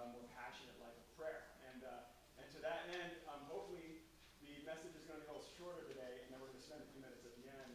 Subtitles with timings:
[0.00, 1.52] uh, more passionate life of prayer.
[1.68, 4.00] And, uh, and to that end, um, hopefully
[4.40, 6.64] the message is going to be a little shorter today, and then we're going to
[6.64, 7.70] spend a few minutes at the end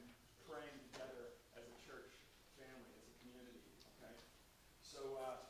[0.49, 2.09] praying together as a church
[2.57, 3.61] family, as a community.
[4.01, 4.17] Okay?
[4.81, 5.45] So uh,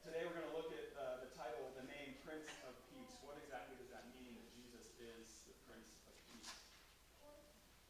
[0.00, 3.12] today we're going to look at uh, the title, the name Prince of Peace.
[3.20, 6.48] What exactly does that mean that Jesus is the Prince of Peace?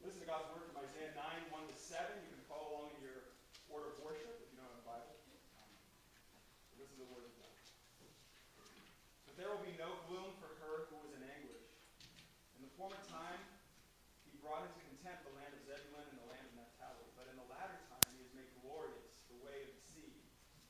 [0.02, 2.02] Listen to God's word from Isaiah 9, 1 to 7.
[2.18, 3.30] You can follow along in your
[3.70, 5.14] order of worship if you don't have a Bible.
[5.54, 5.70] Um,
[6.80, 7.50] this is the word of God.
[9.29, 11.72] But there will be no gloom for her who was in anguish.
[12.60, 13.40] In the former time,
[14.28, 17.08] he brought into contempt the land of Zebulun and the land of Naphtali.
[17.16, 20.12] But in the latter time, he has made glorious the way of the sea,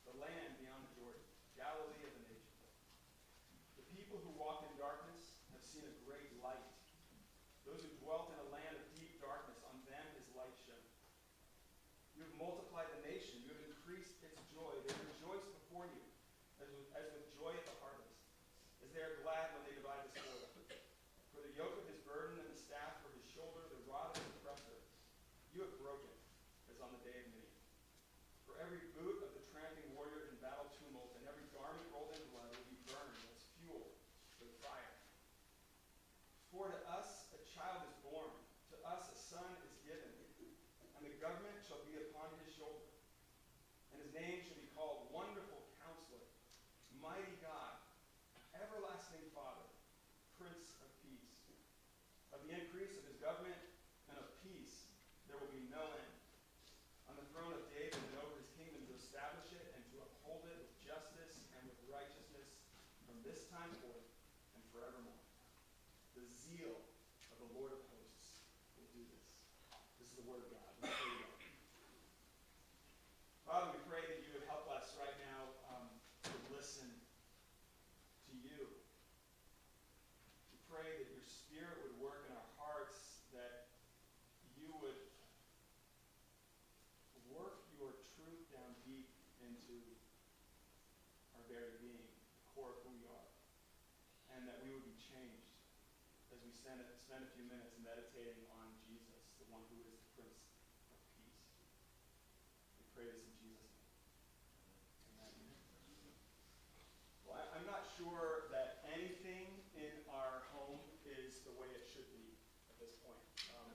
[0.07, 1.27] the land beyond the Jordan,
[1.59, 2.63] Galilee of the nations.
[3.75, 6.71] The people who walked in darkness have seen a great light.
[7.67, 10.87] Those who dwelt in a land of deep darkness, on them is light shone.
[12.15, 13.43] You have multiplied the nation.
[13.43, 14.79] You have increased its joy.
[14.87, 16.05] They rejoice before you
[16.61, 18.13] as with, as with joy at the harvest,
[18.85, 20.53] as they are glad when they divide the spoil.
[21.33, 24.21] For the yoke of his burden and the staff for his shoulder, the rod of
[24.21, 24.77] his oppressor,
[25.57, 26.13] you have broken,
[26.69, 27.65] as on the day of Midian.
[28.45, 32.21] For every boot of the tramping warrior in battle tumult and every garment rolled in
[32.35, 33.97] blood will be burned as fuel
[34.37, 34.93] for the fire.
[36.53, 38.29] For to us a child is born,
[38.75, 40.13] to us a son is given,
[41.01, 42.85] and the government shall be upon his shoulder.
[43.97, 46.21] And his name shall be called Wonderful Counselor,
[47.01, 47.81] Mighty God,
[48.53, 49.65] Everlasting Father,
[50.37, 51.41] Prince of Peace.
[52.37, 53.57] Of the increase of his government
[54.13, 54.93] and of peace
[55.25, 56.17] there will be no end.
[57.09, 60.45] On the throne of David and over his kingdom to establish it and to uphold
[60.53, 62.61] it with justice and with righteousness
[63.21, 64.09] from this time forth
[64.57, 65.21] and forevermore.
[66.17, 66.73] The zeal
[67.29, 68.49] of the Lord of hosts
[68.81, 69.29] will do this.
[70.01, 70.73] This is the word of God.
[73.45, 75.93] Father, we pray that you would help us right now um,
[76.33, 76.89] to listen
[78.25, 78.73] to you.
[80.49, 83.69] We pray that your Spirit would work in our hearts, that
[84.57, 84.97] you would
[87.37, 89.13] work your truth down deep
[89.45, 89.77] into
[91.35, 93.29] our very being, the core of who we are,
[94.37, 95.51] and that we would be changed
[96.79, 100.23] as we spend, spend a few minutes meditating on Jesus, the one who is the
[100.87, 101.43] Prince of Peace.
[102.79, 103.75] We pray this in Jesus'
[105.19, 105.35] name.
[105.35, 105.43] Amen.
[107.27, 112.07] Well, I, I'm not sure that anything in our home is the way it should
[112.15, 112.39] be
[112.71, 113.19] at this point.
[113.59, 113.75] Um,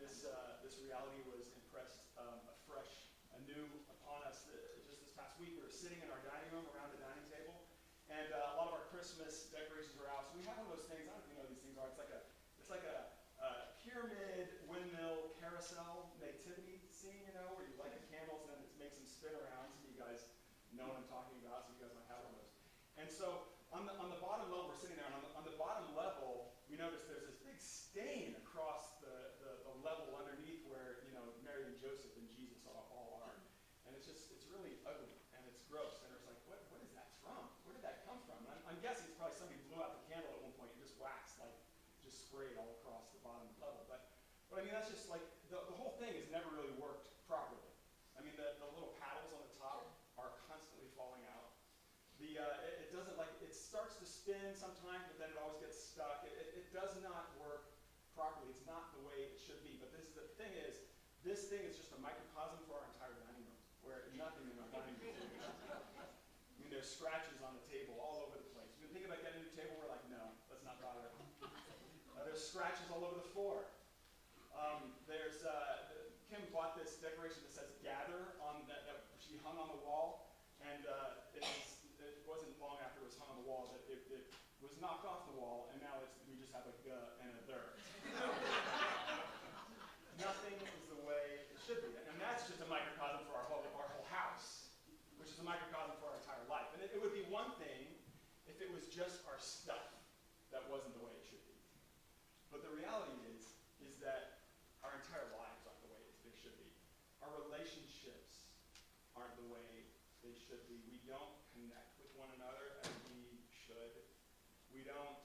[0.00, 5.36] this, uh, this reality was impressed um, afresh, anew upon us th- just this past
[5.36, 5.60] week.
[5.60, 7.68] We were sitting in our dining room around the dining table,
[8.08, 10.32] and uh, a lot of our Christmas decorations are out.
[10.32, 11.04] So we have one of those things.
[11.04, 11.84] I don't you know these things are.
[11.92, 12.24] It's like a,
[12.70, 13.02] it's like a,
[13.42, 18.70] uh pyramid windmill carousel nativity scene, you know, where you light the candles and it
[18.78, 19.74] makes them spin around.
[19.74, 20.22] Some of you guys
[20.70, 21.66] know what I'm talking about.
[21.66, 22.54] Of you guys might have one of those.
[22.94, 25.42] And so on the, on the bottom level, we're sitting there, and on the, on
[25.42, 30.62] the bottom level, we notice there's this big stain across the, the, the level underneath
[30.70, 33.34] where, you know, Mary and Joseph and Jesus all, all are.
[33.82, 36.06] And it's just, it's really ugly, and it's gross.
[36.06, 37.50] And it's like, what, what is that from?
[37.66, 38.38] Where did that come from?
[38.46, 40.78] And I'm, I'm guessing it's probably somebody blew out the candle at one point and
[40.78, 41.54] just waxed, like,
[42.00, 43.84] just sprayed all across the bottom level.
[43.84, 44.08] But,
[44.48, 45.20] but I mean, that's just like,
[45.52, 47.68] the, the whole thing has never really worked properly.
[48.16, 51.52] I mean, the, the little paddles on the top are constantly falling out.
[52.16, 55.60] The, uh, it, it doesn't like, it starts to spin sometimes, but then it always
[55.60, 56.24] gets stuck.
[56.24, 57.76] It, it, it does not work
[58.16, 58.48] properly.
[58.56, 59.76] It's not the way it should be.
[59.76, 60.80] But this, the thing is,
[61.20, 64.70] this thing is just a microcosm for our entire dining room, where nothing in our
[64.72, 68.72] dining room I mean, there's scratches on the table all over the place.
[68.80, 69.76] We've been thinking about getting a new table.
[69.76, 71.12] We're like, no, let's not bother.
[72.20, 73.64] Uh, there's scratches all over the floor.
[74.60, 75.88] Um, there's uh,
[76.28, 80.36] Kim bought this decoration that says "Gather" on that, that she hung on the wall,
[80.60, 81.80] and uh, it, was,
[82.28, 84.28] wasn't long after it was hung on the wall that it, it
[84.60, 87.42] was knocked off the wall, and now it's we just have a G and a
[87.48, 87.72] der.
[90.20, 93.64] Nothing is the way it should be, and that's just a microcosm for our whole
[93.80, 94.68] our whole house,
[95.16, 96.68] which is a microcosm for our entire life.
[96.76, 97.88] And it, it would be one thing
[98.44, 99.96] if it was just our stuff
[100.52, 101.56] that wasn't the way it should be.
[102.52, 104.40] But the reality is, is that
[104.84, 106.68] our entire lives aren't the way they should be.
[107.24, 108.48] Our relationships
[109.16, 109.88] aren't the way
[110.24, 110.80] they should be.
[110.88, 113.98] We don't connect with one another as we should.
[114.70, 115.18] We don't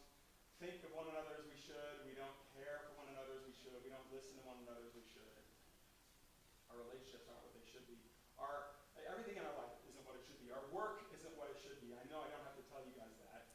[0.58, 2.10] think of one another as we should.
[2.10, 3.78] We don't care for one another as we should.
[3.86, 5.38] We don't listen to one another as we should.
[6.74, 8.02] Our relationships aren't what they should be.
[8.42, 8.74] Our
[9.06, 10.50] everything in our life isn't what it should be.
[10.50, 11.94] Our work isn't what it should be.
[11.94, 13.46] I know I don't have to tell you guys that.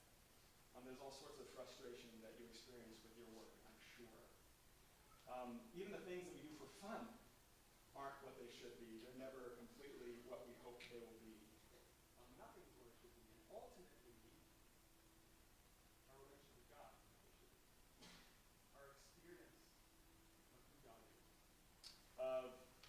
[0.79, 4.23] Um, there's all sorts of frustration that you experience with your work, I'm sure.
[5.27, 7.11] Um, even the things that we do for fun
[7.99, 9.03] aren't what they should be.
[9.03, 11.40] They're never completely what we hope they will be.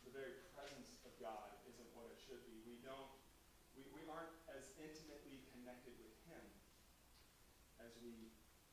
[0.05, 2.59] The very presence of God isn't what it should be.
[2.67, 3.09] We don't,
[3.77, 6.43] we, we aren't as intimately connected with Him
[7.79, 8.11] as we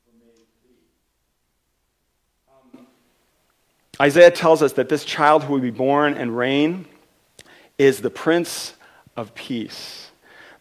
[0.07, 0.77] were made to be.
[2.49, 2.87] Um,
[4.01, 6.87] Isaiah tells us that this child who will be born and reign
[7.79, 8.75] is the Prince
[9.17, 10.11] of Peace.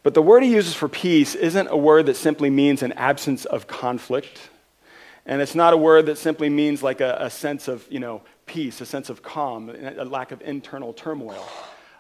[0.03, 3.45] But the word he uses for peace isn't a word that simply means an absence
[3.45, 4.50] of conflict.
[5.25, 8.21] And it's not a word that simply means like a, a sense of, you know,
[8.47, 11.47] peace, a sense of calm, a lack of internal turmoil.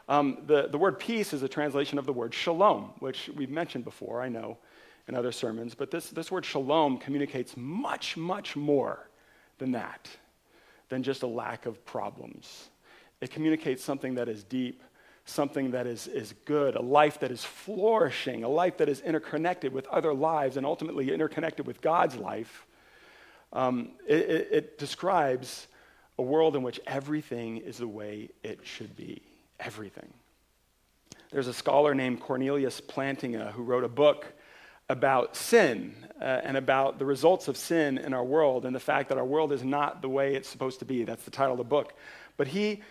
[0.09, 3.83] Um, the, the word peace is a translation of the word shalom, which we've mentioned
[3.83, 4.57] before, I know,
[5.07, 5.75] in other sermons.
[5.75, 9.09] But this, this word shalom communicates much, much more
[9.57, 10.09] than that,
[10.89, 12.69] than just a lack of problems.
[13.21, 14.81] It communicates something that is deep
[15.29, 19.73] something that is, is good, a life that is flourishing, a life that is interconnected
[19.73, 22.65] with other lives and ultimately interconnected with God's life.
[23.53, 25.67] Um, it, it, it describes
[26.17, 29.21] a world in which everything is the way it should be.
[29.59, 30.11] Everything.
[31.31, 34.33] There's a scholar named Cornelius Plantinga who wrote a book
[34.89, 39.09] about sin uh, and about the results of sin in our world and the fact
[39.09, 41.03] that our world is not the way it's supposed to be.
[41.03, 41.93] That's the title of the book.
[42.37, 42.81] But he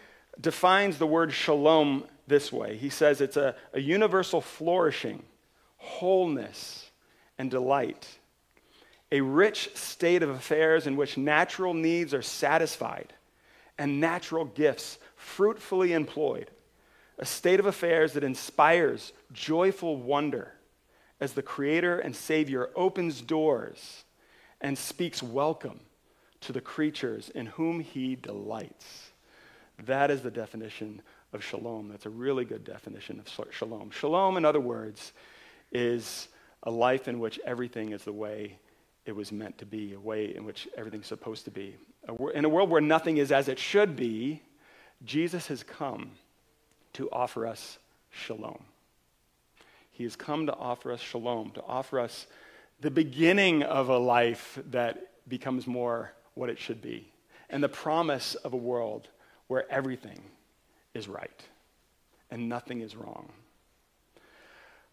[0.40, 5.23] defines the word shalom this way He says it's a, a universal flourishing,
[5.76, 6.90] wholeness,
[7.38, 8.19] and delight,
[9.12, 13.12] a rich state of affairs in which natural needs are satisfied
[13.79, 16.50] and natural gifts fruitfully employed,
[17.19, 20.53] a state of affairs that inspires joyful wonder
[21.20, 24.05] as the Creator and Savior opens doors
[24.61, 25.81] and speaks welcome
[26.41, 29.11] to the creatures in whom He delights.
[29.85, 31.00] That is the definition
[31.32, 31.88] of shalom.
[31.88, 33.91] That's a really good definition of shalom.
[33.91, 35.12] Shalom, in other words,
[35.73, 36.29] is
[36.62, 38.59] a life in which everything is the way
[39.06, 41.76] it was meant to be, a way in which everything's supposed to be.
[42.35, 44.43] In a world where nothing is as it should be,
[45.05, 46.11] Jesus has come
[46.94, 47.79] to offer us
[48.11, 48.62] shalom.
[49.93, 52.26] He has come to offer us shalom, to offer us
[52.81, 57.11] the beginning of a life that becomes more what it should be,
[57.49, 59.09] and the promise of a world
[59.47, 60.20] where everything
[60.94, 61.43] is right
[62.31, 63.31] and nothing is wrong.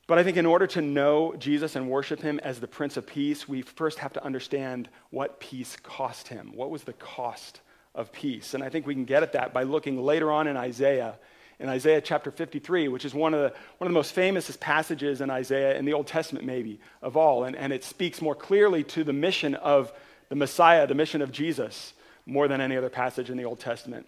[0.05, 3.07] But I think in order to know Jesus and worship him as the Prince of
[3.07, 6.51] Peace, we first have to understand what peace cost him.
[6.55, 7.61] What was the cost
[7.95, 8.53] of peace?
[8.53, 11.15] And I think we can get at that by looking later on in Isaiah,
[11.57, 15.21] in Isaiah chapter 53, which is one of the, one of the most famous passages
[15.21, 17.45] in Isaiah, in the Old Testament maybe, of all.
[17.45, 19.93] And, and it speaks more clearly to the mission of
[20.27, 21.93] the Messiah, the mission of Jesus,
[22.25, 24.05] more than any other passage in the Old Testament.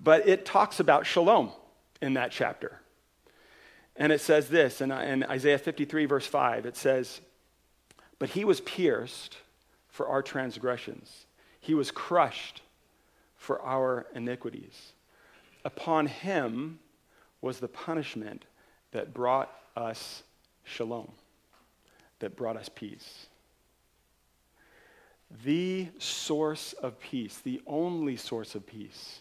[0.00, 1.52] But it talks about shalom
[2.00, 2.81] in that chapter.
[3.96, 7.20] And it says this in, in Isaiah 53, verse 5 it says,
[8.18, 9.36] But he was pierced
[9.88, 11.26] for our transgressions,
[11.60, 12.62] he was crushed
[13.36, 14.92] for our iniquities.
[15.64, 16.78] Upon him
[17.40, 18.44] was the punishment
[18.92, 20.22] that brought us
[20.64, 21.10] shalom,
[22.20, 23.26] that brought us peace.
[25.44, 29.20] The source of peace, the only source of peace,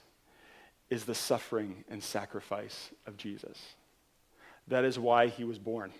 [0.89, 3.57] is the suffering and sacrifice of Jesus.
[4.67, 5.91] That is why he was born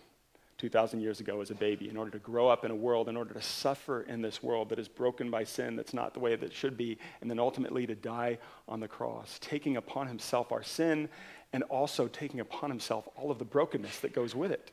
[0.58, 3.18] 2,000 years ago as a baby, in order to grow up in a world, in
[3.18, 6.36] order to suffer in this world that is broken by sin, that's not the way
[6.36, 8.38] that it should be, and then ultimately to die
[8.68, 11.10] on the cross, taking upon himself our sin
[11.51, 14.72] and also taking upon himself all of the brokenness that goes with it.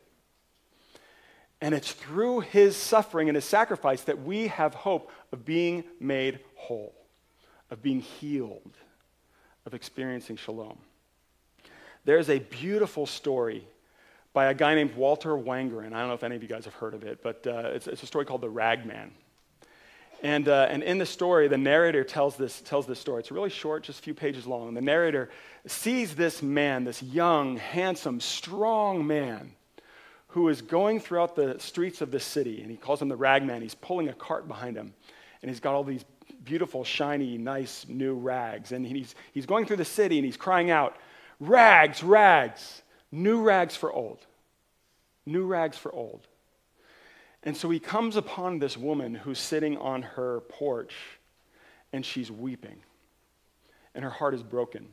[1.61, 6.41] And it's through his suffering and his sacrifice that we have hope of being made
[6.55, 6.95] whole,
[7.71, 8.77] of being healed
[9.65, 10.79] of experiencing shalom.
[12.05, 13.67] There's a beautiful story
[14.33, 15.93] by a guy named Walter Wangerin.
[15.93, 17.87] I don't know if any of you guys have heard of it, but uh, it's,
[17.87, 19.11] it's, a story called The Ragman.
[20.23, 23.21] And, uh, and in the story, the narrator tells this, tells this story.
[23.21, 24.69] It's really short, just a few pages long.
[24.69, 25.31] And The narrator
[25.67, 29.53] sees this man, this young, handsome, strong man,
[30.29, 32.61] who is going throughout the streets of the city.
[32.63, 33.63] And he calls him the ragman.
[33.63, 34.93] He's pulling a cart behind him.
[35.41, 36.05] And he's got all these
[36.45, 38.73] beautiful, shiny, nice new rags.
[38.73, 40.97] And he's, he's going through the city and he's crying out,
[41.41, 44.27] Rags, rags, new rags for old.
[45.27, 46.27] New rags for old.
[47.43, 50.95] And so he comes upon this woman who's sitting on her porch
[51.93, 52.79] and she's weeping.
[53.95, 54.89] And her heart is broken.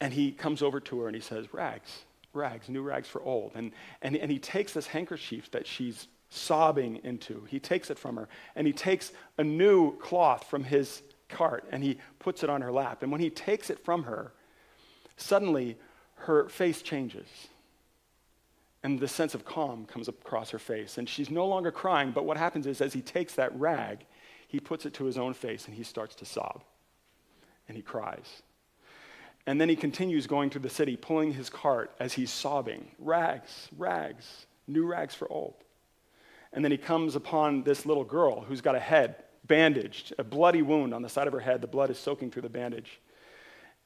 [0.00, 3.52] And he comes over to her and he says, Rags, rags, new rags for old.
[3.54, 3.72] And,
[4.02, 7.44] and, and he takes this handkerchief that she's sobbing into.
[7.50, 11.82] He takes it from her, and he takes a new cloth from his cart and
[11.82, 13.02] he puts it on her lap.
[13.02, 14.32] And when he takes it from her,
[15.16, 15.76] suddenly
[16.20, 17.26] her face changes.
[18.82, 20.96] And the sense of calm comes across her face.
[20.96, 24.06] And she's no longer crying, but what happens is, as he takes that rag,
[24.48, 26.62] he puts it to his own face and he starts to sob.
[27.68, 28.42] And he cries.
[29.46, 33.68] And then he continues going through the city, pulling his cart as he's sobbing rags,
[33.76, 35.54] rags, new rags for old.
[36.52, 40.62] And then he comes upon this little girl who's got a head bandaged, a bloody
[40.62, 41.60] wound on the side of her head.
[41.60, 43.00] The blood is soaking through the bandage.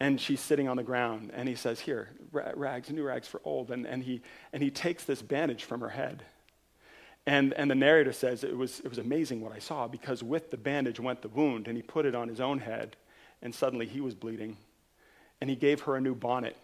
[0.00, 1.30] And she's sitting on the ground.
[1.34, 3.70] And he says, Here, rags, new rags for old.
[3.70, 4.22] And, and, he,
[4.52, 6.24] and he takes this bandage from her head.
[7.26, 10.50] And, and the narrator says it was, it was amazing what I saw because with
[10.50, 12.96] the bandage went the wound, and he put it on his own head,
[13.40, 14.56] and suddenly he was bleeding.
[15.40, 16.56] And he gave her a new bonnet.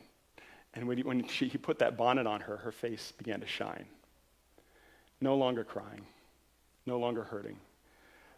[0.74, 3.46] And when, he, when she, he put that bonnet on her, her face began to
[3.46, 3.86] shine.
[5.20, 6.06] No longer crying,
[6.86, 7.56] no longer hurting.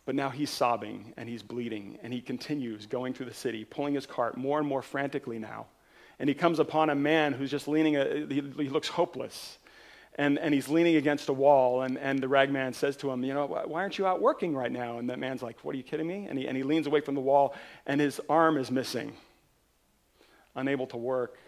[0.05, 3.95] But now he's sobbing and he's bleeding, and he continues going through the city, pulling
[3.95, 5.67] his cart more and more frantically now.
[6.19, 9.59] And he comes upon a man who's just leaning, uh, he, he looks hopeless.
[10.17, 13.33] And, and he's leaning against a wall, and, and the ragman says to him, You
[13.33, 14.99] know, why aren't you out working right now?
[14.99, 16.27] And that man's like, What are you kidding me?
[16.29, 17.55] And he, and he leans away from the wall,
[17.87, 19.15] and his arm is missing,
[20.55, 21.39] unable to work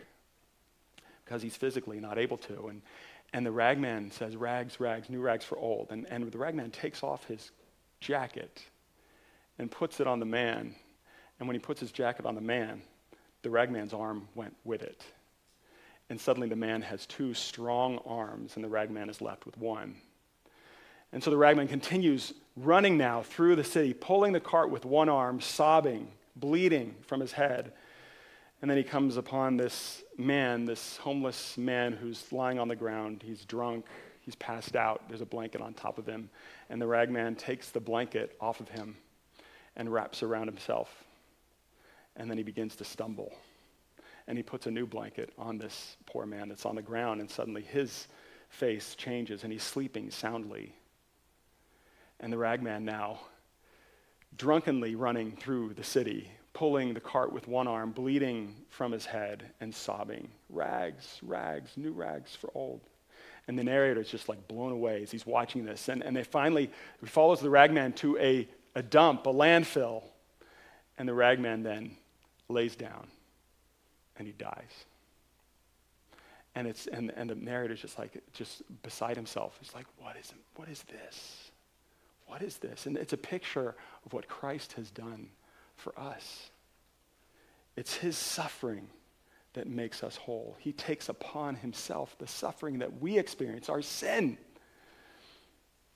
[1.24, 2.68] because he's physically not able to.
[2.68, 2.82] And,
[3.34, 5.88] and the ragman says, Rags, rags, new rags for old.
[5.90, 7.50] And, and the ragman takes off his
[8.04, 8.62] jacket
[9.58, 10.74] and puts it on the man.
[11.40, 12.82] And when he puts his jacket on the man,
[13.42, 15.02] the ragman's arm went with it.
[16.10, 19.96] And suddenly the man has two strong arms, and the ragman is left with one.
[21.12, 25.08] And so the ragman continues running now through the city, pulling the cart with one
[25.08, 27.72] arm, sobbing, bleeding from his head.
[28.60, 33.22] And then he comes upon this man, this homeless man who's lying on the ground.
[33.24, 33.86] He's drunk,
[34.24, 36.30] he's passed out, there's a blanket on top of him.
[36.70, 38.96] And the ragman takes the blanket off of him
[39.76, 41.04] and wraps around himself.
[42.16, 43.32] And then he begins to stumble.
[44.26, 47.30] And he puts a new blanket on this poor man that's on the ground, and
[47.30, 48.08] suddenly his
[48.48, 50.74] face changes and he's sleeping soundly.
[52.20, 53.20] And the ragman now,
[54.36, 59.44] drunkenly running through the city, pulling the cart with one arm, bleeding from his head,
[59.60, 62.80] and sobbing, Rags, rags, new rags for old.
[63.46, 65.88] And the narrator is just like blown away as he's watching this.
[65.88, 66.70] And, and they finally,
[67.00, 70.02] he follows the ragman to a, a dump, a landfill.
[70.96, 71.96] And the ragman then
[72.48, 73.08] lays down
[74.16, 74.84] and he dies.
[76.54, 79.56] And, it's, and, and the narrator's just like, just beside himself.
[79.60, 81.50] He's like, what is, what is this?
[82.26, 82.86] What is this?
[82.86, 83.74] And it's a picture
[84.06, 85.28] of what Christ has done
[85.76, 86.50] for us.
[87.76, 88.88] It's his suffering
[89.54, 90.56] that makes us whole.
[90.58, 94.36] He takes upon himself the suffering that we experience, our sin,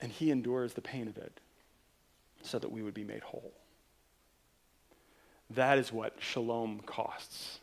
[0.01, 1.39] and he endures the pain of it
[2.41, 3.53] so that we would be made whole.
[5.51, 7.59] That is what shalom costs.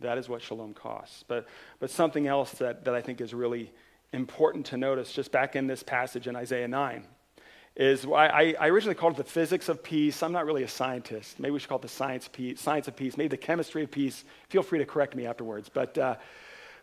[0.00, 1.24] That is what shalom costs.
[1.26, 1.46] But,
[1.78, 3.72] but something else that, that I think is really
[4.12, 7.04] important to notice, just back in this passage in Isaiah 9,
[7.78, 10.22] is I, I originally called it the physics of peace.
[10.24, 11.38] I'm not really a scientist.
[11.38, 13.90] Maybe we should call it the science, peace, science of peace, maybe the chemistry of
[13.90, 14.24] peace.
[14.48, 15.68] Feel free to correct me afterwards.
[15.68, 16.16] But, uh,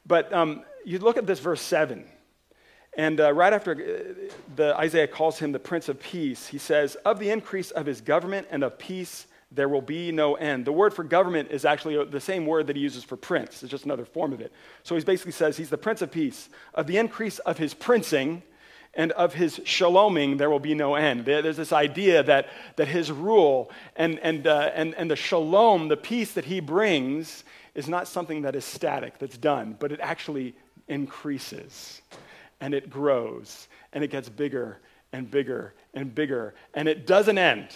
[0.08, 2.06] but um, you look at this verse 7,
[2.98, 6.96] and uh, right after uh, the, Isaiah calls him the Prince of Peace, he says,
[7.04, 10.64] Of the increase of his government and of peace, there will be no end.
[10.64, 13.64] The word for government is actually uh, the same word that he uses for prince,
[13.64, 14.54] it's just another form of it.
[14.84, 16.48] So he basically says he's the Prince of Peace.
[16.74, 18.44] Of the increase of his princing,
[18.96, 21.25] and of his shaloming there will be no end.
[21.25, 22.48] There's this idea that,
[22.78, 27.44] that his rule and, and, uh, and, and the shalom, the peace that he brings,
[27.74, 30.56] is not something that is static, that's done, but it actually
[30.88, 32.02] increases
[32.62, 34.80] and it grows and it gets bigger
[35.12, 37.68] and bigger and bigger and it doesn't end.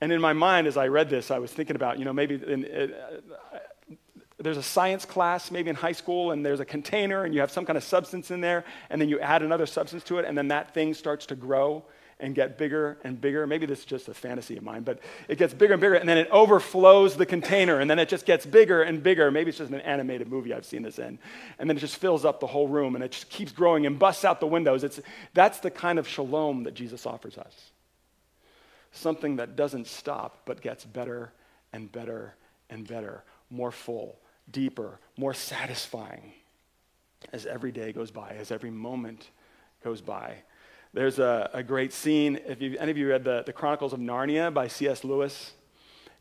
[0.00, 2.36] And in my mind, as I read this, I was thinking about, you know, maybe
[2.36, 3.47] in, uh,
[4.40, 7.50] there's a science class maybe in high school and there's a container and you have
[7.50, 10.38] some kind of substance in there and then you add another substance to it and
[10.38, 11.84] then that thing starts to grow
[12.20, 13.46] and get bigger and bigger.
[13.46, 16.08] Maybe this is just a fantasy of mine, but it gets bigger and bigger and
[16.08, 19.30] then it overflows the container and then it just gets bigger and bigger.
[19.30, 21.18] Maybe it's just an animated movie I've seen this in.
[21.58, 23.98] And then it just fills up the whole room and it just keeps growing and
[23.98, 24.82] busts out the windows.
[24.84, 25.00] It's,
[25.34, 27.70] that's the kind of shalom that Jesus offers us.
[28.90, 31.32] Something that doesn't stop but gets better
[31.72, 32.34] and better
[32.70, 34.18] and better, more full,
[34.50, 36.32] deeper, more satisfying
[37.32, 39.30] as every day goes by, as every moment
[39.84, 40.36] goes by.
[40.94, 42.40] There's a, a great scene.
[42.46, 45.04] If you, any of you read the, the Chronicles of Narnia by C.S.
[45.04, 45.52] Lewis,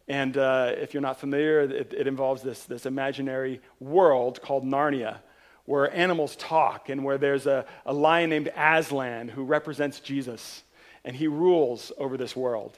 [0.08, 5.20] and uh, if you're not familiar, it, it, involves this, this imaginary world called Narnia,
[5.66, 10.64] where animals talk and where there's a, a lion named Aslan who represents Jesus,
[11.04, 12.78] and he rules over this world.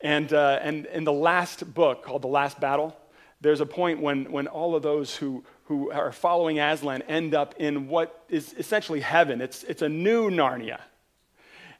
[0.00, 2.96] And, uh, and in the last book called The Last Battle,
[3.42, 7.54] there's a point when, when all of those who, who are following Aslan end up
[7.58, 9.40] in what is essentially heaven.
[9.40, 10.80] It's, it's a new Narnia.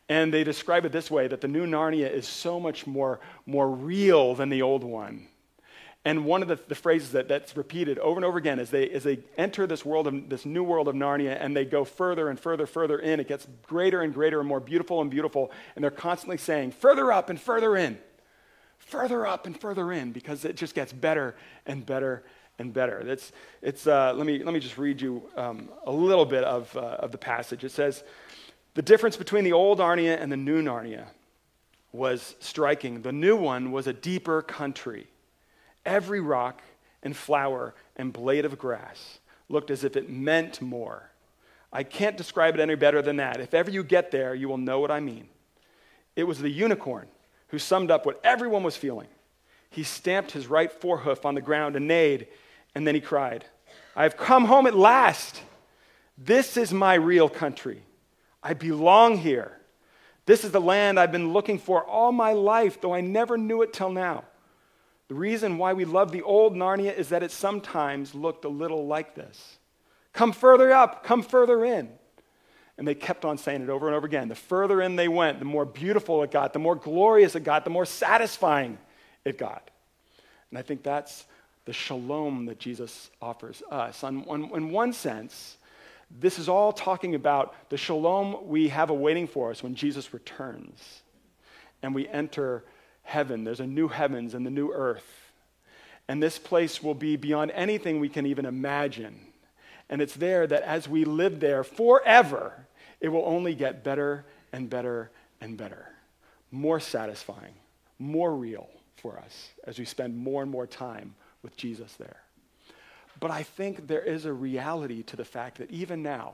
[0.09, 3.71] And they describe it this way that the new Narnia is so much more, more
[3.71, 5.29] real than the old one.
[6.05, 8.91] And one of the, the phrases that, that's repeated over and over again is they,
[8.91, 12.29] as they enter this world of this new world of Narnia and they go further
[12.29, 15.53] and further, further in, it gets greater and greater and more beautiful and beautiful.
[15.77, 17.99] And they're constantly saying, further up and further in,
[18.93, 21.35] further up and further in, because it just gets better
[21.67, 22.23] and better
[22.59, 23.01] and better.
[23.01, 26.75] It's, it's, uh, let, me, let me just read you um, a little bit of,
[26.77, 27.65] uh, of the passage.
[27.65, 28.05] It says,
[28.75, 31.07] The difference between the old Narnia and the new Narnia
[31.93, 33.03] was striking.
[33.03, 35.09] The new one was a deeper country
[35.85, 36.63] Every rock
[37.03, 39.19] and flower and blade of grass
[39.49, 41.11] looked as if it meant more.
[41.73, 43.41] I can't describe it any better than that.
[43.41, 45.29] If ever you get there, you will know what I mean.
[46.15, 47.09] It was the unicorn
[47.53, 49.09] who summed up what everyone was feeling.
[49.71, 52.27] He stamped his right forehoof on the ground and neighed,
[52.75, 53.45] and then he cried,
[53.95, 55.43] I have come home at last.
[56.17, 57.83] This is my real country.
[58.43, 59.59] I belong here.
[60.25, 63.61] This is the land I've been looking for all my life, though I never knew
[63.61, 64.25] it till now.
[65.09, 68.87] The reason why we love the old Narnia is that it sometimes looked a little
[68.87, 69.59] like this.
[70.15, 71.91] Come further up, come further in.
[72.79, 74.29] And they kept on saying it over and over again.
[74.29, 77.65] The further in they went, the more beautiful it got, the more glorious it got,
[77.65, 78.79] the more satisfying
[79.25, 79.71] it got.
[80.51, 81.25] And I think that's
[81.65, 84.03] the shalom that Jesus offers us.
[84.03, 85.57] On, on, in one sense,
[86.11, 91.03] this is all talking about the shalom we have awaiting for us when Jesus returns
[91.83, 92.65] and we enter
[93.03, 93.45] heaven.
[93.45, 95.33] There's a new heavens and the new earth.
[96.09, 99.19] And this place will be beyond anything we can even imagine.
[99.93, 102.67] And it's there that as we live there forever,
[102.99, 105.87] it will only get better and better and better.
[106.51, 107.53] More satisfying,
[107.99, 112.23] more real for us as we spend more and more time with Jesus there.
[113.21, 116.33] But I think there is a reality to the fact that even now,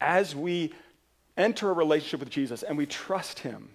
[0.00, 0.74] as we
[1.36, 3.68] enter a relationship with Jesus and we trust Him,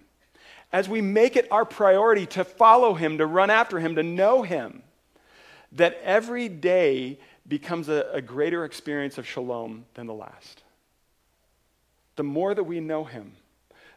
[0.70, 4.42] as we make it our priority to follow him, to run after him, to know
[4.42, 4.82] him,
[5.72, 7.18] that every day
[7.50, 10.62] becomes a, a, greater experience of shalom than the last.
[12.14, 13.32] The more that we know him,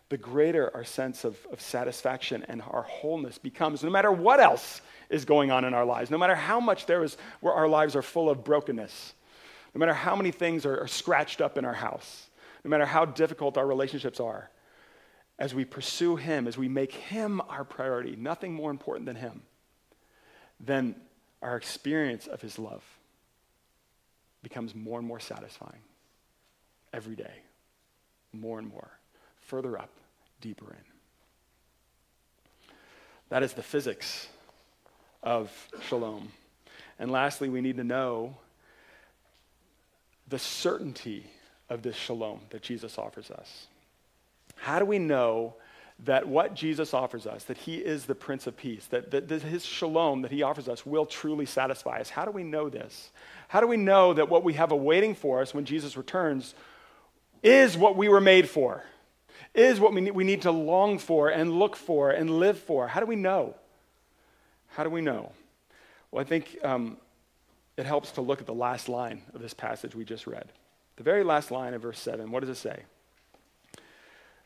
[0.10, 4.82] the greater our sense of, of satisfaction and our wholeness becomes, no matter what else
[5.10, 7.96] is going on in our lives, no matter how much there is where our lives
[7.96, 9.14] are full of brokenness,
[9.76, 12.28] no matter how many things are, are scratched up in our house,
[12.64, 14.50] no matter how difficult our relationships are
[15.38, 19.44] as we pursue Him, as we make Him our priority, nothing more important than Him,
[20.60, 20.96] then
[21.42, 22.84] our experience of His love
[24.44, 25.82] becomes more and more satisfying
[26.94, 27.34] every day,
[28.32, 28.92] more and more,
[29.48, 29.90] further up,
[30.42, 30.84] deeper in.
[33.30, 34.28] That is the physics
[35.24, 35.50] of
[35.88, 36.32] shalom.
[37.00, 38.38] And lastly, we need to know
[40.28, 41.26] the certainty
[41.70, 43.68] of this shalom that Jesus offers us.
[44.56, 45.56] How do we know
[46.00, 49.42] that what Jesus offers us, that he is the Prince of Peace, that, that, that,
[49.42, 52.10] his shalom that he offers us will truly satisfy us?
[52.10, 53.10] How do we know this?
[53.54, 56.56] How do we know that what we have awaiting for us when Jesus returns
[57.44, 58.84] is what we were made for?
[59.54, 62.88] Is what we need, we need to long for and look for and live for?
[62.88, 63.54] How do we know?
[64.70, 65.34] How do we know?
[66.10, 66.98] Well, I think um,
[67.78, 70.52] it helps to look at the last line of this passage we just read.
[70.96, 72.32] The very last line of verse 7.
[72.32, 72.82] What does it say?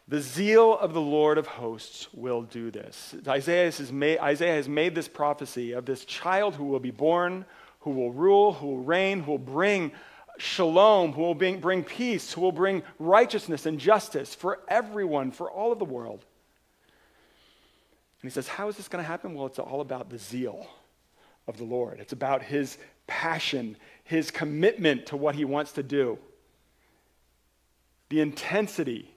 [0.10, 3.16] The zeal of the Lord of hosts will do this.
[3.26, 7.46] Isaiah has, made, Isaiah has made this prophecy of this child who will be born,
[7.88, 9.94] who will rule, who will reign, who will bring
[10.38, 15.50] shalom, who will bring, bring peace, who will bring righteousness and justice for everyone, for
[15.50, 16.26] all of the world.
[18.22, 19.34] And he says, How is this going to happen?
[19.34, 20.68] Well, it's all about the zeal
[21.48, 22.02] of the Lord.
[22.02, 26.20] It's about his passion, his commitment to what he wants to do,
[28.10, 29.10] the intensity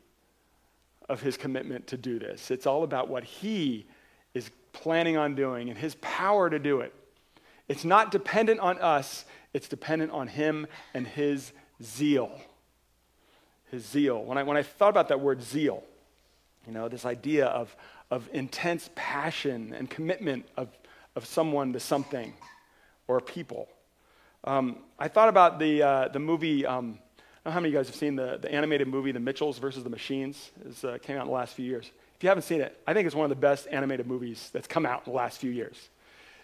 [1.09, 2.53] of his commitment to do this.
[2.53, 3.89] It's all about what he
[4.33, 6.95] is planning on doing and his power to do it.
[7.71, 12.33] It's not dependent on us, it's dependent on him and his zeal.
[13.71, 14.25] His zeal.
[14.25, 15.85] When I, when I thought about that word zeal,
[16.67, 17.77] you know, this idea of,
[18.11, 20.77] of intense passion and commitment of,
[21.15, 22.35] of someone to something
[23.07, 23.69] or people,
[24.43, 26.67] um, I thought about the, uh, the movie.
[26.67, 26.99] Um,
[27.47, 29.85] know how many of you guys have seen the, the animated movie, The Mitchells versus
[29.85, 30.51] the Machines?
[30.69, 31.89] It uh, came out in the last few years.
[32.17, 34.67] If you haven't seen it, I think it's one of the best animated movies that's
[34.67, 35.89] come out in the last few years.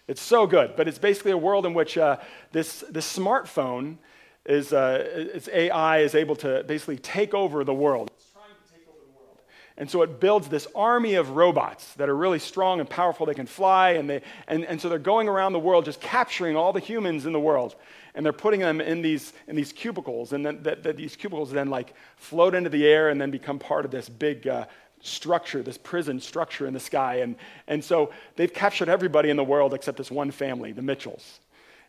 [0.07, 2.17] It's so good, but it's basically a world in which uh,
[2.53, 3.97] this, this smartphone
[4.45, 8.09] is, uh, its AI is able to basically take over the world.
[8.15, 9.39] It's trying to take over the world.
[9.75, 13.25] And so it builds this army of robots that are really strong and powerful.
[13.25, 16.55] They can fly, and, they, and, and so they're going around the world just capturing
[16.55, 17.75] all the humans in the world.
[18.15, 20.31] And they're putting them in these, in these cubicles.
[20.31, 23.59] And then that, that these cubicles then like float into the air and then become
[23.59, 24.67] part of this big uh,
[25.01, 27.17] structure, this prison structure in the sky.
[27.17, 27.35] And,
[27.67, 31.39] and so they've captured everybody in the world except this one family, the Mitchells.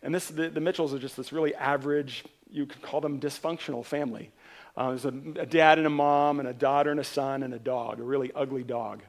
[0.02, 3.84] And this, the, the Mitchells are just this really average, you could call them dysfunctional
[3.84, 4.30] family.
[4.76, 7.52] Uh, there's a, a dad and a mom, and a daughter and a son, and
[7.52, 9.02] a dog, a really ugly dog.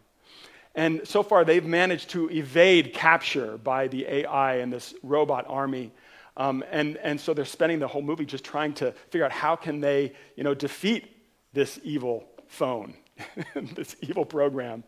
[0.73, 5.91] And so far, they've managed to evade capture by the AI and this robot army.
[6.37, 9.55] Um, and, and so they're spending the whole movie just trying to figure out how
[9.55, 11.15] can they, you know, defeat
[11.53, 12.93] this evil phone,
[13.75, 14.83] this evil program.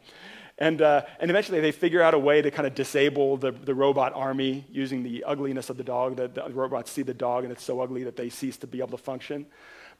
[0.57, 3.73] And, uh, and eventually they figure out a way to kind of disable the, the
[3.73, 6.17] robot army using the ugliness of the dog.
[6.17, 8.79] The, the robots see the dog and it's so ugly that they cease to be
[8.79, 9.47] able to function.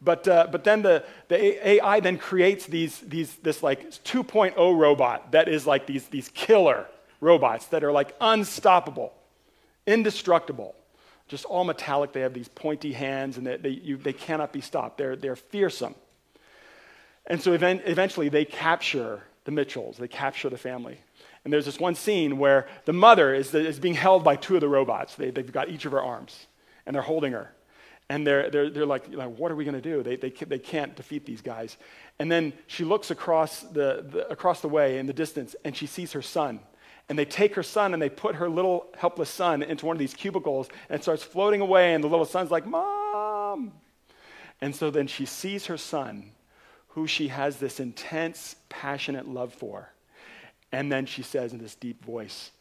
[0.03, 5.31] But, uh, but then the, the AI then creates these, these, this like 2.0 robot
[5.31, 6.87] that is like these, these killer
[7.21, 9.13] robots that are like unstoppable,
[9.85, 10.75] indestructible,
[11.27, 12.13] just all metallic.
[12.13, 14.97] They have these pointy hands and they, they, you, they cannot be stopped.
[14.97, 15.95] They're, they're fearsome.
[17.27, 20.99] And so event, eventually they capture the Mitchells, they capture the family.
[21.43, 24.62] And there's this one scene where the mother is, is being held by two of
[24.62, 25.15] the robots.
[25.15, 26.45] They, they've got each of her arms,
[26.86, 27.51] and they're holding her.
[28.10, 30.03] And they're, they're, they're like, what are we going to do?
[30.03, 31.77] They, they, they can't defeat these guys.
[32.19, 35.88] And then she looks across the, the, across the way in the distance, and she
[35.88, 36.60] sees her son.
[37.10, 39.99] And they take her son and they put her little helpless son into one of
[39.99, 43.71] these cubicles, and starts floating away, and the little son's like, Mom!
[44.60, 46.31] And so then she sees her son
[46.91, 49.91] who she has this intense, passionate love for.
[50.71, 52.51] And then she says in this deep voice,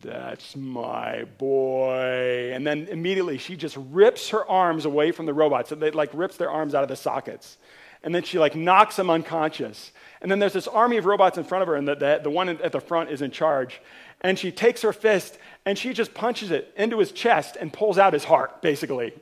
[0.00, 2.52] That's my boy.
[2.52, 5.72] And then immediately she just rips her arms away from the robots.
[5.72, 7.58] And they like rips their arms out of the sockets.
[8.04, 9.92] And then she like knocks them unconscious.
[10.20, 12.30] And then there's this army of robots in front of her, and the, the, the
[12.30, 13.80] one at the front is in charge.
[14.20, 17.98] And she takes her fist and she just punches it into his chest and pulls
[17.98, 19.12] out his heart, basically.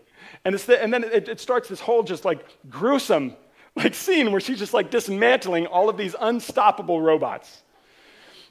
[0.44, 3.36] And, the, and then it, it starts this whole just like gruesome
[3.76, 7.62] like scene where she's just like dismantling all of these unstoppable robots.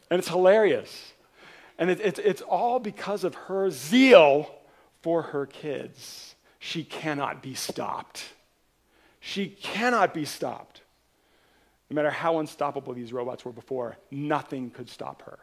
[0.09, 1.13] And it's hilarious.
[1.77, 4.53] And it, it, it's all because of her zeal
[5.01, 6.35] for her kids.
[6.59, 8.23] She cannot be stopped.
[9.19, 10.81] She cannot be stopped.
[11.89, 15.39] No matter how unstoppable these robots were before, nothing could stop her.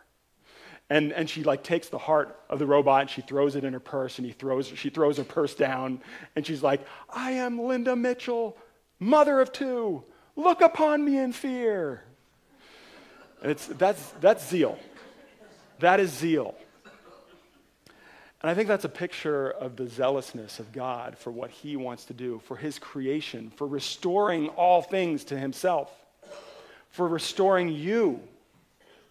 [0.88, 3.72] And, and she like takes the heart of the robot and she throws it in
[3.72, 6.00] her purse and he throws, she throws her purse down
[6.36, 8.56] and she's like, I am Linda Mitchell
[8.98, 10.04] mother of two,
[10.34, 12.02] look upon me in fear.
[13.42, 14.78] It's, that's, that's zeal.
[15.80, 16.54] That is zeal.
[18.42, 22.04] And I think that's a picture of the zealousness of God for what he wants
[22.04, 25.90] to do, for his creation, for restoring all things to himself,
[26.90, 28.20] for restoring you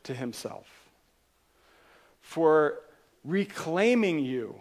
[0.04, 0.68] to himself,
[2.22, 2.80] for
[3.24, 4.56] reclaiming you,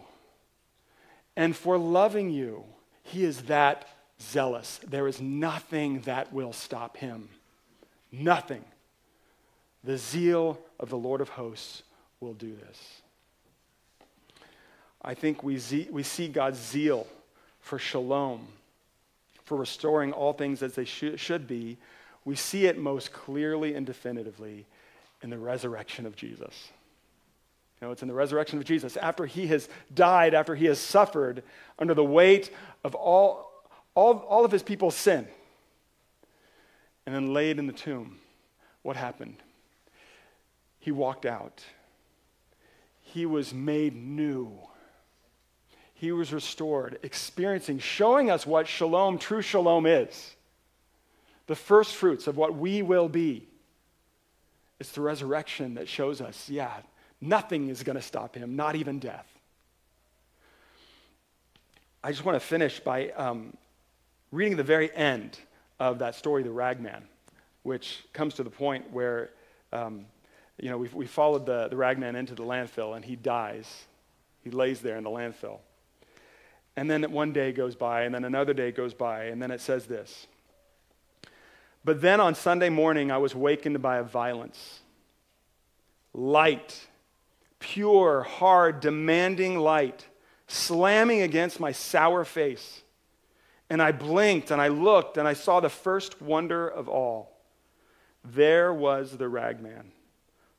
[1.35, 2.63] and for loving you.
[3.03, 3.87] He is that
[4.21, 4.79] zealous.
[4.87, 7.29] There is nothing that will stop him.
[8.11, 8.63] Nothing.
[9.83, 11.83] The zeal of the Lord of hosts
[12.19, 13.01] will do this.
[15.01, 17.05] I think we, ze- we see God's zeal
[17.59, 18.47] for shalom,
[19.43, 21.77] for restoring all things as they sh- should be.
[22.25, 24.65] We see it most clearly and definitively
[25.21, 26.69] in the resurrection of Jesus.
[27.79, 28.97] You know, it's in the resurrection of Jesus.
[28.97, 31.43] After he has died, after he has suffered
[31.77, 32.51] under the weight
[32.83, 33.51] of all,
[33.95, 35.27] all, all of his people sin
[37.05, 38.17] and then laid in the tomb.
[38.83, 39.37] What happened?
[40.79, 41.63] He walked out.
[43.01, 44.51] He was made new.
[45.93, 50.35] He was restored, experiencing, showing us what shalom, true shalom is.
[51.47, 53.47] The first fruits of what we will be.
[54.79, 56.73] It's the resurrection that shows us, yeah,
[57.21, 59.25] nothing is going to stop him, not even death.
[62.03, 63.55] I just want to finish by um,
[64.35, 65.39] reading the very end
[65.79, 67.03] of that story, The Ragman,
[67.63, 69.29] which comes to the point where,
[69.71, 70.05] um,
[70.59, 73.85] you know, we we followed the, the ragman into the landfill and he dies.
[74.43, 75.59] He lays there in the landfill.
[76.75, 79.61] And then one day goes by, and then another day goes by, and then it
[79.61, 80.27] says this.
[81.85, 84.81] But then on Sunday morning, I was wakened by a violence.
[86.13, 86.87] Light,
[87.59, 90.05] pure, hard, demanding light,
[90.47, 92.81] slamming against my sour face.
[93.69, 97.31] And I blinked and I looked and I saw the first wonder of all.
[98.23, 99.91] There was the ragman,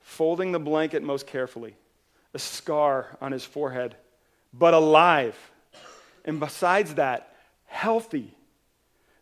[0.00, 1.76] folding the blanket most carefully,
[2.34, 3.96] a scar on his forehead,
[4.52, 5.36] but alive.
[6.24, 7.34] And besides that,
[7.66, 8.34] healthy.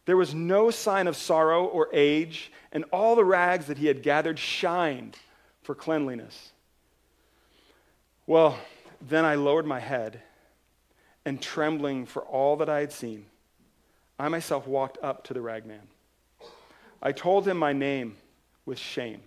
[0.07, 4.03] There was no sign of sorrow or age, and all the rags that he had
[4.03, 5.17] gathered shined
[5.63, 6.53] for cleanliness.
[8.27, 8.59] Well,
[9.01, 10.21] then I lowered my head,
[11.25, 13.27] and trembling for all that I had seen,
[14.19, 15.89] I myself walked up to the ragman.
[17.03, 18.17] I told him my name
[18.65, 19.21] with shame,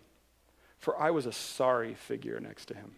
[0.80, 2.96] for I was a sorry figure next to him.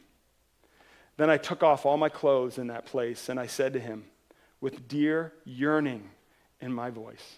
[1.18, 4.06] Then I took off all my clothes in that place, and I said to him,
[4.62, 6.10] with dear yearning
[6.62, 7.38] in my voice,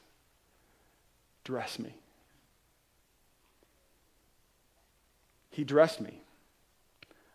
[1.44, 1.96] Dress me.
[5.50, 6.22] He dressed me.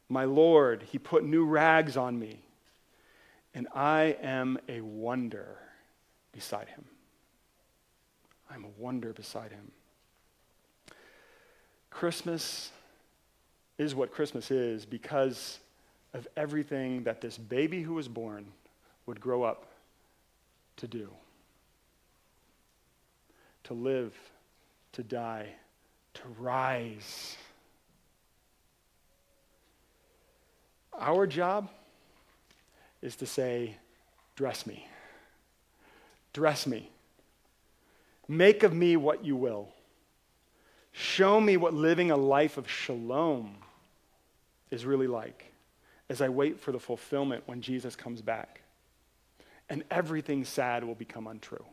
[0.09, 2.41] My Lord, He put new rags on me,
[3.53, 5.59] and I am a wonder
[6.33, 6.85] beside Him.
[8.51, 9.71] I'm a wonder beside Him.
[11.91, 12.71] Christmas
[13.79, 15.59] is what Christmas is because
[16.15, 18.47] of everything that this baby who was born
[19.07, 19.67] would grow up
[20.77, 21.11] to do
[23.67, 24.15] to live,
[24.93, 25.49] to die,
[26.15, 27.37] to rise.
[30.97, 31.69] Our job
[33.03, 33.77] is to say,
[34.37, 34.87] Dress me.
[36.33, 36.91] Dress me.
[38.29, 39.69] Make of me what you will.
[40.93, 43.57] Show me what living a life of shalom
[44.71, 45.53] is really like
[46.09, 48.63] as I wait for the fulfillment when Jesus comes back.
[49.69, 51.65] And everything sad will become untrue.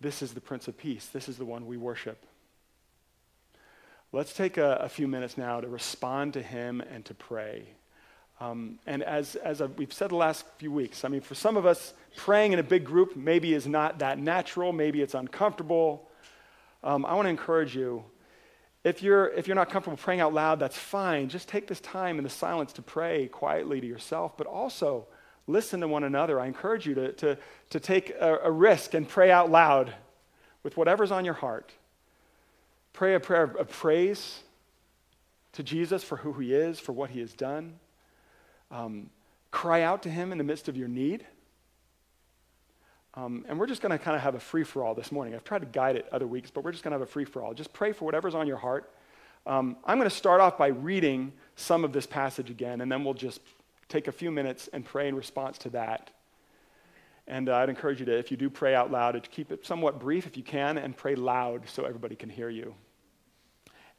[0.00, 1.06] This is the Prince of Peace.
[1.06, 2.24] This is the one we worship.
[4.12, 7.68] Let's take a, a few minutes now to respond to him and to pray.
[8.40, 11.66] Um, and as, as we've said the last few weeks, I mean, for some of
[11.66, 16.08] us, praying in a big group maybe is not that natural, maybe it's uncomfortable.
[16.82, 18.04] Um, I want to encourage you
[18.82, 21.28] if you're, if you're not comfortable praying out loud, that's fine.
[21.28, 25.06] Just take this time in the silence to pray quietly to yourself, but also
[25.46, 26.40] listen to one another.
[26.40, 27.38] I encourage you to, to,
[27.70, 29.92] to take a, a risk and pray out loud
[30.62, 31.72] with whatever's on your heart.
[32.94, 34.40] Pray a prayer of praise
[35.52, 37.74] to Jesus for who he is, for what he has done.
[38.70, 39.10] Um,
[39.50, 41.26] cry out to him in the midst of your need.
[43.14, 45.34] Um, and we're just going to kind of have a free for all this morning.
[45.34, 47.24] I've tried to guide it other weeks, but we're just going to have a free
[47.24, 47.54] for all.
[47.54, 48.92] Just pray for whatever's on your heart.
[49.46, 53.04] Um, I'm going to start off by reading some of this passage again, and then
[53.04, 53.40] we'll just
[53.88, 56.10] take a few minutes and pray in response to that.
[57.26, 59.66] And uh, I'd encourage you to, if you do pray out loud, to keep it
[59.66, 62.74] somewhat brief if you can, and pray loud so everybody can hear you.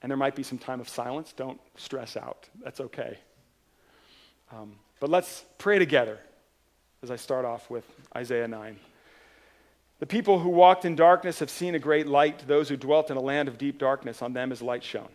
[0.01, 1.33] And there might be some time of silence.
[1.33, 2.49] Don't stress out.
[2.63, 3.19] That's okay.
[4.53, 6.19] Um, but let's pray together
[7.03, 7.85] as I start off with
[8.15, 8.77] Isaiah 9.
[9.99, 12.47] The people who walked in darkness have seen a great light.
[12.47, 15.09] Those who dwelt in a land of deep darkness, on them is light shone.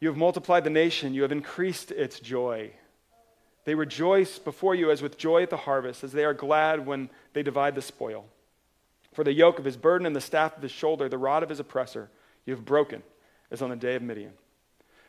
[0.00, 2.72] You have multiplied the nation, you have increased its joy.
[3.64, 7.08] They rejoice before you as with joy at the harvest, as they are glad when
[7.32, 8.26] they divide the spoil.
[9.12, 11.48] For the yoke of his burden and the staff of his shoulder, the rod of
[11.48, 12.10] his oppressor,
[12.44, 13.02] you have broken,
[13.50, 14.32] as on the day of Midian.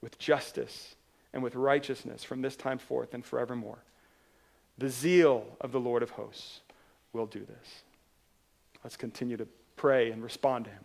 [0.00, 0.94] with justice
[1.32, 3.84] and with righteousness from this time forth and forevermore.
[4.78, 6.60] The zeal of the Lord of hosts
[7.12, 7.82] will do this.
[8.84, 10.84] Let's continue to pray and respond to him.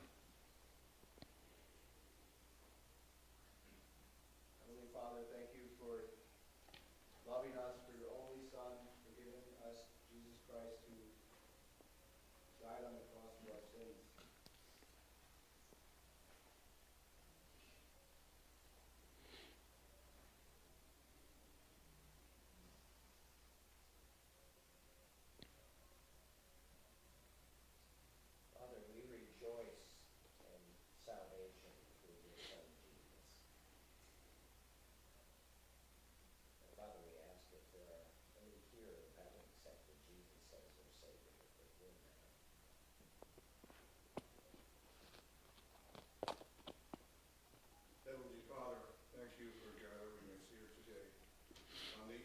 [52.10, 52.18] Your.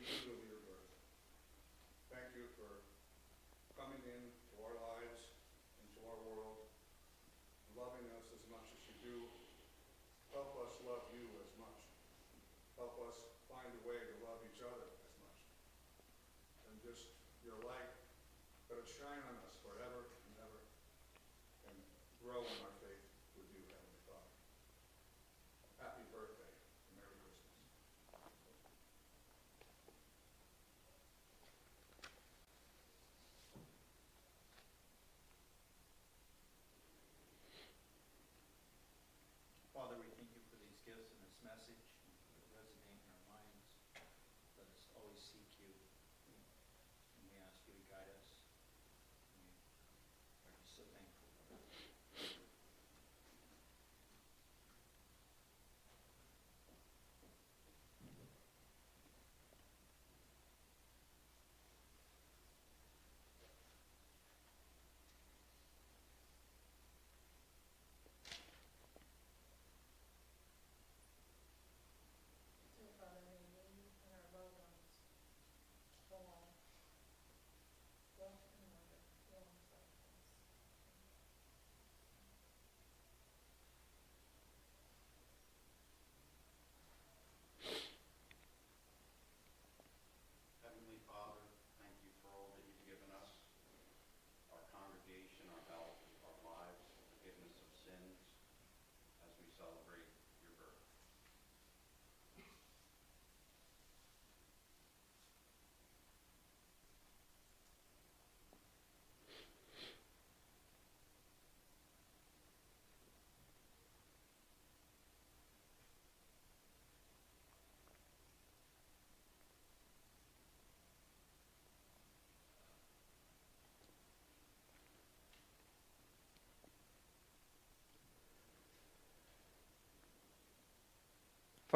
[2.08, 2.80] Thank you for
[3.76, 4.45] coming in.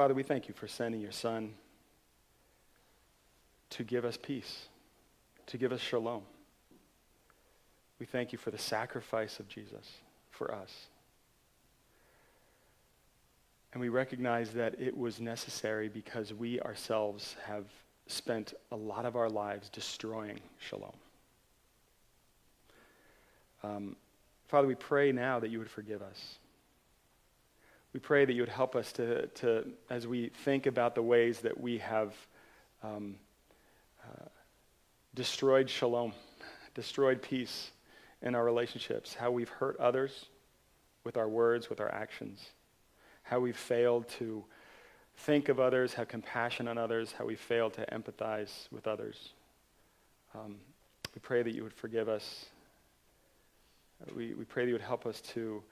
[0.00, 1.52] Father, we thank you for sending your Son
[3.68, 4.68] to give us peace,
[5.44, 6.22] to give us shalom.
[7.98, 9.86] We thank you for the sacrifice of Jesus
[10.30, 10.86] for us.
[13.74, 17.66] And we recognize that it was necessary because we ourselves have
[18.06, 20.96] spent a lot of our lives destroying shalom.
[23.62, 23.96] Um,
[24.48, 26.38] Father, we pray now that you would forgive us.
[27.92, 31.40] We pray that you would help us to, to as we think about the ways
[31.40, 32.14] that we have
[32.82, 33.16] um,
[34.04, 34.28] uh,
[35.14, 36.12] destroyed shalom,
[36.74, 37.70] destroyed peace
[38.22, 40.26] in our relationships, how we've hurt others
[41.04, 42.50] with our words, with our actions,
[43.22, 44.44] how we've failed to
[45.16, 49.30] think of others, have compassion on others, how we failed to empathize with others.
[50.34, 50.56] Um,
[51.14, 52.46] we pray that you would forgive us.
[54.14, 55.62] We, we pray that you would help us to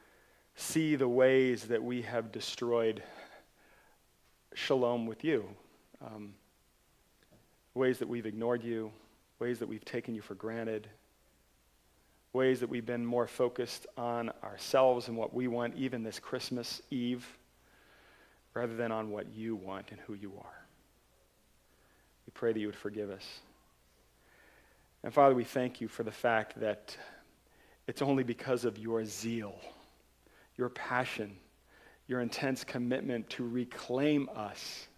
[0.59, 3.01] see the ways that we have destroyed
[4.55, 5.49] shalom with you,
[6.05, 6.35] um,
[7.75, 8.91] ways that we've ignored you,
[9.39, 10.89] ways that we've taken you for granted,
[12.33, 16.83] ways that we've been more focused on ourselves and what we want, even this Christmas
[16.91, 17.25] Eve,
[18.53, 20.67] rather than on what you want and who you are.
[22.27, 23.25] We pray that you would forgive us.
[25.05, 26.97] And Father, we thank you for the fact that
[27.87, 29.55] it's only because of your zeal
[30.59, 31.37] your passion,
[32.07, 34.89] your intense commitment to reclaim us,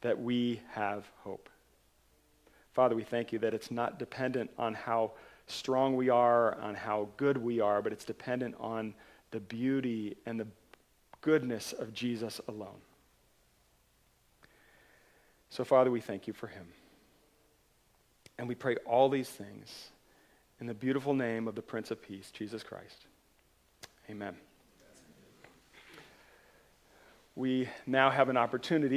[0.00, 1.48] that we have hope.
[2.72, 5.10] Father, we thank you that it's not dependent on how
[5.48, 8.94] strong we are, on how good we are, but it's dependent on
[9.32, 10.46] the beauty and the
[11.20, 12.80] goodness of Jesus alone.
[15.50, 16.68] So, Father, we thank you for him.
[18.38, 19.88] And we pray all these things
[20.60, 23.07] in the beautiful name of the Prince of Peace, Jesus Christ.
[24.10, 24.34] Amen.
[27.36, 28.96] We now have an opportunity